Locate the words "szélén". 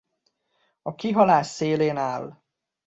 1.47-1.97